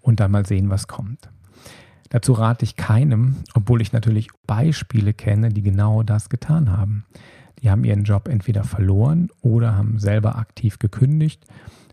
und 0.00 0.20
dann 0.20 0.30
mal 0.30 0.44
sehen, 0.44 0.68
was 0.68 0.88
kommt. 0.88 1.30
Dazu 2.10 2.32
rate 2.34 2.64
ich 2.64 2.76
keinem, 2.76 3.36
obwohl 3.54 3.80
ich 3.80 3.92
natürlich 3.92 4.28
Beispiele 4.46 5.14
kenne, 5.14 5.48
die 5.48 5.62
genau 5.62 6.02
das 6.02 6.28
getan 6.28 6.70
haben. 6.70 7.04
Die 7.62 7.70
haben 7.70 7.84
ihren 7.84 8.04
Job 8.04 8.28
entweder 8.28 8.64
verloren 8.64 9.30
oder 9.40 9.76
haben 9.76 9.98
selber 9.98 10.36
aktiv 10.36 10.78
gekündigt 10.78 11.46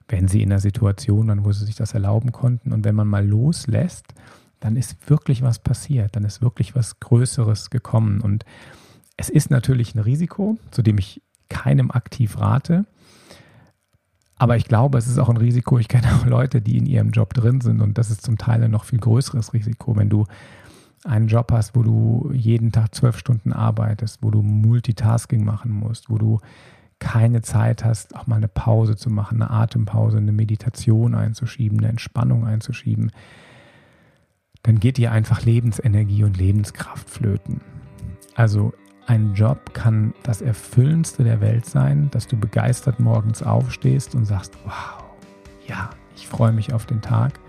wenn 0.10 0.28
sie 0.28 0.42
in 0.42 0.50
der 0.50 0.60
Situation 0.60 1.28
waren, 1.28 1.46
wo 1.46 1.52
sie 1.52 1.66
sich 1.66 1.76
das 1.76 1.94
erlauben 1.94 2.32
konnten. 2.32 2.74
Und 2.74 2.84
wenn 2.84 2.96
man 2.96 3.08
mal 3.08 3.26
loslässt, 3.26 4.08
dann 4.60 4.76
ist 4.76 5.10
wirklich 5.10 5.42
was 5.42 5.60
passiert, 5.60 6.16
dann 6.16 6.26
ist 6.26 6.42
wirklich 6.42 6.76
was 6.76 7.00
Größeres 7.00 7.70
gekommen. 7.70 8.20
Und 8.20 8.44
es 9.16 9.30
ist 9.30 9.52
natürlich 9.52 9.96
ein 9.96 10.00
Risiko, 10.00 10.58
zu 10.72 10.82
dem 10.82 10.98
ich 10.98 11.22
keinem 11.48 11.92
aktiv 11.92 12.40
rate. 12.40 12.86
Aber 14.38 14.58
ich 14.58 14.66
glaube, 14.66 14.98
es 14.98 15.08
ist 15.08 15.20
auch 15.20 15.30
ein 15.30 15.38
Risiko. 15.38 15.78
Ich 15.78 15.88
kenne 15.88 16.08
auch 16.16 16.26
Leute, 16.26 16.62
die 16.62 16.78
in 16.78 16.86
ihrem 16.86 17.12
Job 17.12 17.34
drin 17.34 17.62
sind 17.62 17.82
und 17.82 17.98
das 17.98 18.10
ist 18.10 18.22
zum 18.22 18.38
Teil 18.38 18.64
ein 18.64 18.72
noch 18.72 18.86
viel 18.86 19.00
größeres 19.00 19.54
Risiko, 19.54 19.96
wenn 19.96 20.10
du 20.10 20.26
einen 21.06 21.28
Job 21.28 21.52
hast, 21.52 21.76
wo 21.76 21.84
du 21.84 22.32
jeden 22.34 22.72
Tag 22.72 22.96
zwölf 22.96 23.18
Stunden 23.18 23.54
arbeitest, 23.54 24.20
wo 24.22 24.32
du 24.32 24.42
Multitasking 24.42 25.46
machen 25.46 25.72
musst, 25.72 26.10
wo 26.10 26.18
du 26.18 26.40
keine 27.00 27.42
Zeit 27.42 27.84
hast, 27.84 28.16
auch 28.16 28.28
mal 28.28 28.36
eine 28.36 28.48
Pause 28.48 28.96
zu 28.96 29.10
machen, 29.10 29.42
eine 29.42 29.52
Atempause, 29.52 30.18
eine 30.18 30.32
Meditation 30.32 31.16
einzuschieben, 31.16 31.80
eine 31.80 31.90
Entspannung 31.90 32.46
einzuschieben, 32.46 33.12
dann 34.64 34.80
geht 34.80 34.98
dir 34.98 35.12
einfach 35.12 35.44
Lebensenergie 35.44 36.24
und 36.24 36.38
Lebenskraft 36.38 37.10
flöten. 37.10 37.62
Also 38.36 38.74
ein 39.08 39.34
Job 39.34 39.74
kann 39.74 40.14
das 40.24 40.42
Erfüllendste 40.42 41.24
der 41.24 41.42
Welt 41.42 41.66
sein, 41.66 42.12
dass 42.12 42.28
du 42.28 42.38
begeistert 42.38 43.00
morgens 43.00 43.42
aufstehst 43.42 44.14
und 44.14 44.26
sagst, 44.26 44.54
wow, 44.66 45.04
ja, 45.68 45.90
ich 46.16 46.28
freue 46.28 46.52
mich 46.52 46.74
auf 46.74 46.86
den 46.86 47.02
Tag. 47.02 47.40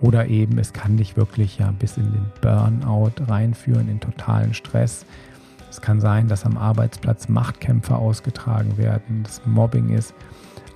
Oder 0.00 0.26
eben, 0.26 0.58
es 0.58 0.72
kann 0.72 0.96
dich 0.96 1.16
wirklich 1.16 1.58
ja 1.58 1.70
bis 1.70 1.96
in 1.96 2.12
den 2.12 2.26
Burnout 2.40 3.12
reinführen, 3.26 3.88
in 3.88 4.00
totalen 4.00 4.52
Stress, 4.52 5.06
es 5.72 5.80
kann 5.80 6.02
sein, 6.02 6.28
dass 6.28 6.44
am 6.44 6.58
Arbeitsplatz 6.58 7.30
Machtkämpfe 7.30 7.96
ausgetragen 7.96 8.76
werden, 8.76 9.22
dass 9.22 9.40
Mobbing 9.46 9.88
ist. 9.88 10.12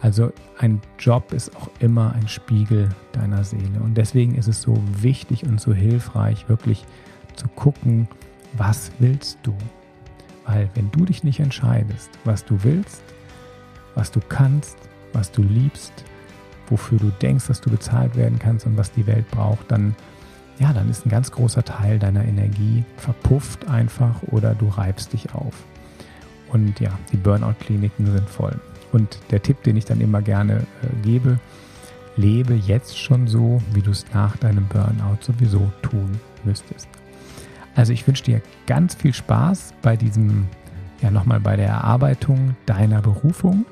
Also 0.00 0.32
ein 0.58 0.80
Job 0.98 1.34
ist 1.34 1.54
auch 1.54 1.68
immer 1.80 2.14
ein 2.14 2.28
Spiegel 2.28 2.88
deiner 3.12 3.44
Seele. 3.44 3.78
Und 3.84 3.98
deswegen 3.98 4.36
ist 4.36 4.48
es 4.48 4.62
so 4.62 4.82
wichtig 4.98 5.44
und 5.44 5.60
so 5.60 5.74
hilfreich, 5.74 6.48
wirklich 6.48 6.86
zu 7.34 7.46
gucken, 7.48 8.08
was 8.54 8.90
willst 8.98 9.38
du? 9.42 9.54
Weil 10.46 10.70
wenn 10.74 10.90
du 10.92 11.04
dich 11.04 11.24
nicht 11.24 11.40
entscheidest, 11.40 12.08
was 12.24 12.46
du 12.46 12.64
willst, 12.64 13.02
was 13.94 14.10
du 14.10 14.20
kannst, 14.26 14.78
was 15.12 15.30
du 15.30 15.42
liebst, 15.42 15.92
wofür 16.68 16.98
du 16.98 17.10
denkst, 17.20 17.48
dass 17.48 17.60
du 17.60 17.68
bezahlt 17.68 18.16
werden 18.16 18.38
kannst 18.38 18.64
und 18.64 18.78
was 18.78 18.92
die 18.92 19.06
Welt 19.06 19.30
braucht, 19.30 19.70
dann 19.70 19.94
ja, 20.58 20.72
dann 20.72 20.88
ist 20.88 21.04
ein 21.04 21.10
ganz 21.10 21.30
großer 21.30 21.64
Teil 21.64 21.98
deiner 21.98 22.24
Energie 22.24 22.84
verpufft 22.96 23.68
einfach 23.68 24.22
oder 24.30 24.54
du 24.54 24.68
reibst 24.68 25.12
dich 25.12 25.34
auf. 25.34 25.54
Und 26.52 26.80
ja, 26.80 26.90
die 27.12 27.16
Burnout-Kliniken 27.16 28.06
sind 28.06 28.28
voll. 28.28 28.58
Und 28.92 29.18
der 29.30 29.42
Tipp, 29.42 29.62
den 29.64 29.76
ich 29.76 29.84
dann 29.84 30.00
immer 30.00 30.22
gerne 30.22 30.66
äh, 30.82 31.02
gebe, 31.02 31.38
lebe 32.16 32.54
jetzt 32.54 32.98
schon 32.98 33.26
so, 33.26 33.60
wie 33.72 33.82
du 33.82 33.90
es 33.90 34.06
nach 34.14 34.36
deinem 34.36 34.66
Burnout 34.68 35.18
sowieso 35.20 35.70
tun 35.82 36.18
müsstest. 36.44 36.88
Also 37.74 37.92
ich 37.92 38.06
wünsche 38.06 38.24
dir 38.24 38.40
ganz 38.66 38.94
viel 38.94 39.12
Spaß 39.12 39.74
bei 39.82 39.96
diesem, 39.96 40.46
ja 41.02 41.10
nochmal 41.10 41.40
bei 41.40 41.56
der 41.56 41.68
Erarbeitung 41.68 42.56
deiner 42.64 43.02
Berufung 43.02 43.66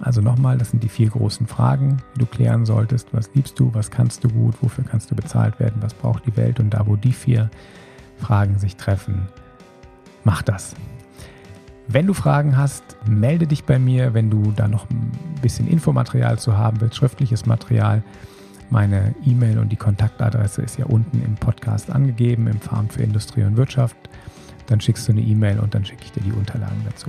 also 0.00 0.20
nochmal, 0.20 0.58
das 0.58 0.70
sind 0.70 0.82
die 0.82 0.88
vier 0.88 1.10
großen 1.10 1.46
Fragen, 1.46 2.02
die 2.14 2.20
du 2.20 2.26
klären 2.26 2.66
solltest. 2.66 3.08
Was 3.12 3.30
liebst 3.34 3.58
du? 3.58 3.72
Was 3.74 3.90
kannst 3.90 4.24
du 4.24 4.28
gut? 4.28 4.54
Wofür 4.60 4.84
kannst 4.84 5.10
du 5.10 5.14
bezahlt 5.14 5.58
werden? 5.58 5.76
Was 5.80 5.94
braucht 5.94 6.26
die 6.26 6.36
Welt? 6.36 6.60
Und 6.60 6.70
da, 6.70 6.86
wo 6.86 6.96
die 6.96 7.12
vier 7.12 7.50
Fragen 8.18 8.58
sich 8.58 8.76
treffen, 8.76 9.28
mach 10.24 10.42
das. 10.42 10.74
Wenn 11.88 12.06
du 12.06 12.14
Fragen 12.14 12.56
hast, 12.56 12.96
melde 13.06 13.46
dich 13.46 13.64
bei 13.64 13.78
mir. 13.78 14.12
Wenn 14.12 14.30
du 14.30 14.52
da 14.52 14.68
noch 14.68 14.90
ein 14.90 15.12
bisschen 15.40 15.68
Infomaterial 15.68 16.38
zu 16.38 16.56
haben 16.56 16.80
willst, 16.80 16.96
schriftliches 16.96 17.46
Material, 17.46 18.02
meine 18.70 19.14
E-Mail 19.24 19.58
und 19.58 19.70
die 19.70 19.76
Kontaktadresse 19.76 20.62
ist 20.62 20.78
ja 20.78 20.86
unten 20.86 21.22
im 21.22 21.36
Podcast 21.36 21.90
angegeben, 21.90 22.48
im 22.48 22.60
Farm 22.60 22.88
für 22.88 23.02
Industrie 23.02 23.44
und 23.44 23.56
Wirtschaft. 23.56 23.96
Dann 24.66 24.80
schickst 24.80 25.06
du 25.06 25.12
eine 25.12 25.20
E-Mail 25.20 25.60
und 25.60 25.74
dann 25.74 25.84
schicke 25.84 26.02
ich 26.04 26.12
dir 26.12 26.22
die 26.22 26.32
Unterlagen 26.32 26.82
dazu. 26.84 27.08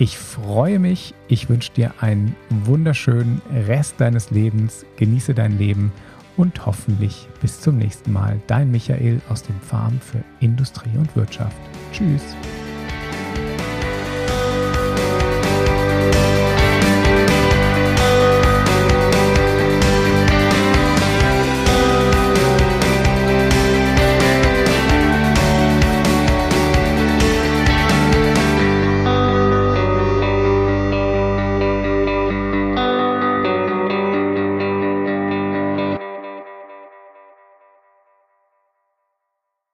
Ich 0.00 0.16
freue 0.16 0.78
mich. 0.78 1.12
Ich 1.28 1.50
wünsche 1.50 1.72
dir 1.72 1.92
einen 2.00 2.34
wunderschönen 2.48 3.42
Rest 3.52 3.96
deines 3.98 4.30
Lebens. 4.30 4.86
Genieße 4.96 5.34
dein 5.34 5.58
Leben 5.58 5.92
und 6.38 6.64
hoffentlich 6.64 7.28
bis 7.42 7.60
zum 7.60 7.76
nächsten 7.76 8.10
Mal. 8.10 8.40
Dein 8.46 8.70
Michael 8.70 9.20
aus 9.28 9.42
dem 9.42 9.60
Farm 9.60 10.00
für 10.00 10.24
Industrie 10.40 10.96
und 10.96 11.14
Wirtschaft. 11.16 11.54
Tschüss. 11.92 12.22